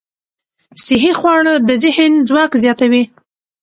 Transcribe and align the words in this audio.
صحي 0.85 1.11
خواړه 1.19 1.53
د 1.67 1.69
ذهن 1.83 2.11
ځواک 2.27 2.51
زیاتوي. 2.63 3.03